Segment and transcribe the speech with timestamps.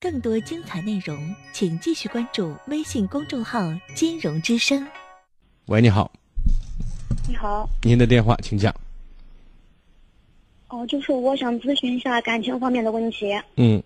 [0.00, 3.60] 更多精彩内容，请继续关注微信公众号
[3.94, 4.86] “金融之声”。
[5.66, 6.10] 喂，你好，
[7.28, 8.74] 你好，您的电话请讲。
[10.68, 13.32] 哦，就是我想咨询一下感情方面的问题。
[13.56, 13.82] 嗯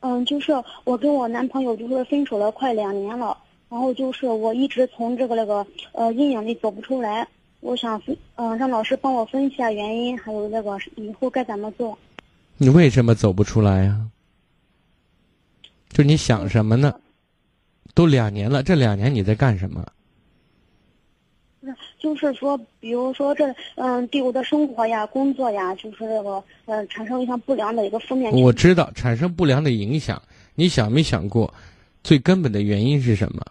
[0.00, 0.52] 嗯，就是
[0.84, 3.36] 我跟我男朋友就是分手了快两年了，
[3.68, 7.26] 然后就是我一直从这个那个呃阴影里走不出来。
[7.60, 11.98] 我想分嗯、让老师帮我分析一下原因，还有那个以后该怎么做。
[12.58, 14.06] 你为什么走不出来呀、
[15.90, 16.92] 就你想什么呢？
[17.94, 19.86] 都两年了，这两年你在干什么？
[21.98, 23.44] 就是说，比如说这
[23.74, 28.32] 嗯对我的生活呀、工作呀，就是这个嗯产生一项不良的一个负面。
[28.32, 30.20] 我知道产生不良的影响，
[30.54, 31.52] 你想没想过，
[32.02, 33.44] 最根本的原因是什么？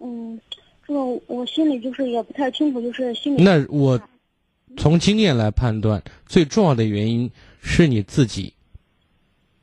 [0.00, 0.40] 嗯，
[0.86, 4.00] 这个我心里就是也不太清楚，就是心里那我
[4.76, 7.30] 从经验来判断，最重要的原因
[7.60, 8.54] 是你自己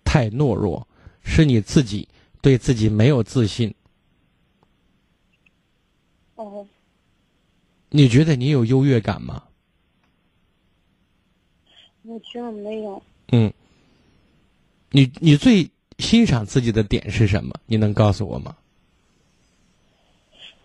[0.03, 0.87] 太懦弱，
[1.23, 2.07] 是你自己
[2.41, 3.73] 对自己没有自信。
[6.35, 6.65] 哦
[7.91, 9.43] 你觉得你有优越感吗？
[12.03, 13.01] 我觉得没有。
[13.31, 13.51] 嗯，
[14.91, 17.53] 你你最欣赏自己的点是什么？
[17.65, 18.55] 你能告诉我吗？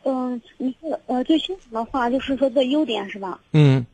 [0.05, 3.40] 嗯，你是呃最欣赏的话，就是说的优点是吧？
[3.52, 3.84] 嗯，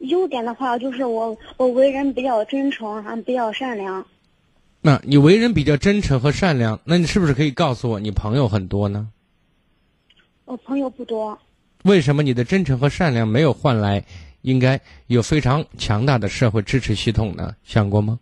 [0.00, 4.04] 优点的话，就是我我为人比较真诚，还比较善良。
[4.82, 9.08] 那你为人比较真诚和善良，那你是不是可以告诉我你朋友很多呢？
[10.46, 11.38] 我朋友不多。
[11.84, 14.04] 为什么你的真诚和善良没有换来
[14.42, 17.54] 应该有非常强大的社会支持系统呢？
[17.62, 18.18] 想过吗？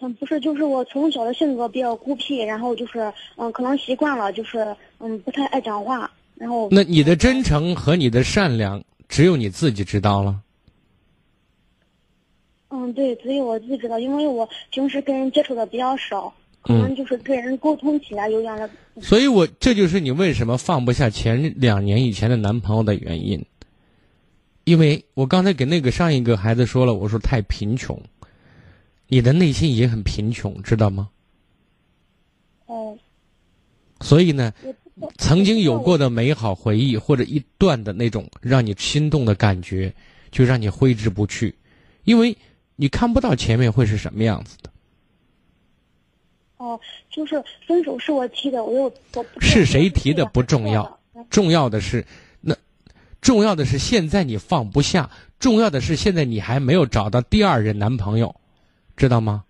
[0.00, 10.42] 嗯，不是，就是我从小的性格比较孤僻，然后就是嗯，可能习惯了，就是嗯不太爱讲话，然后那你的真诚和你的善良，只有你自己知道了。
[12.68, 16.32] 嗯对，只有我自己知道，因为我平时跟人接触的比较少，
[16.62, 18.68] 可嗯能就是跟人沟通起来有点的。
[19.00, 23.44] 所以我这就是你为什么放不下前两年以前的男朋友的原因。
[24.64, 28.02] 因为我刚才给那个上一个孩子说了，我说太贫穷，
[29.06, 31.08] 你的内心也很贫穷，知道吗？
[32.66, 32.98] 哦，
[34.00, 34.74] 所以呢，我
[35.18, 39.94] 曾经有过的美好回忆或者一段的那种让你心动的感觉，
[40.30, 41.54] 就让你挥之不去，
[42.04, 42.36] 因为
[42.76, 44.70] 你看不到前面会是什么样子的。
[46.56, 46.80] 哦，
[47.10, 48.84] 就是分手是我提的，我又
[49.14, 52.04] 我是谁提的不重要重要的是，
[52.40, 52.56] 那
[53.20, 58.34] 重要的是现在你放不下，重要的是现在你还没有找到第二任男朋友，
[58.96, 59.44] 知道吗？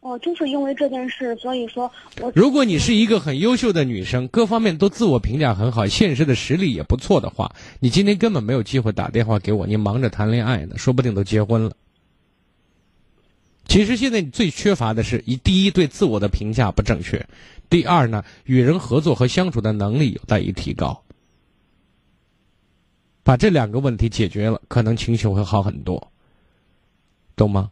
[0.00, 11.72] 哦，就是因为这件事，所以说我如果你是一个很优秀的女生，各方面都自我评价很好，现实的实力也不错的话，你今天根本没有机会打电话给我，你忙着谈恋爱呢，说不定都结婚了。
[13.66, 17.28] 其实现在你最缺乏的是，一第一对自我的评价不正确，
[17.68, 21.02] 第二呢，与人合作和相处的能力有待于提高。
[23.24, 26.10] 把这两个问题解决了，可能情绪会好很多，
[27.36, 27.70] 懂吗？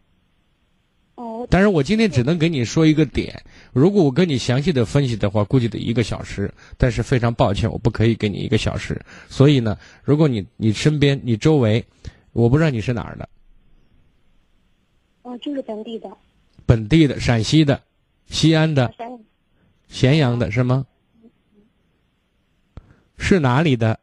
[1.46, 3.40] 哦，但是我今天只能给你说一个点，
[3.72, 6.52] 如果我跟你详细的分析的话，估计得一个小时。
[6.76, 9.00] 但是非常抱歉，我不可以给你一个小时。
[9.28, 11.84] 所以呢，如果你你身边你周围，
[12.32, 13.28] 我不知道你是哪儿的，
[15.22, 16.10] 哦，就是本地的，
[16.66, 17.80] 本地的、陕西的、
[18.28, 18.92] 西安的、
[19.88, 20.84] 咸阳的是吗？
[23.18, 23.98] 是哪里的？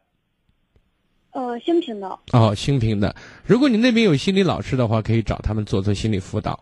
[1.30, 2.18] 呃兴平的。
[2.32, 3.14] 哦，兴平的。
[3.44, 6.52] 如果你那边有心理老师的话，可以找他们做做心理辅导；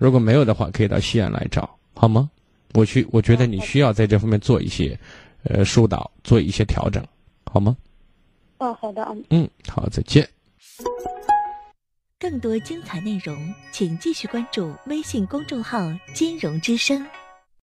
[0.00, 2.30] 如果没有的话，可以到西安来找，好吗？
[2.72, 4.98] 我去，我觉得你需要在这方面做一些，
[5.42, 7.06] 呃，疏导，做一些调整，
[7.44, 7.76] 好吗？
[8.56, 9.24] 哦，好的，嗯。
[9.28, 10.26] 嗯，好，再见。
[12.18, 17.06] 更多精彩内容，请继续关注微信公众号“金融之声”。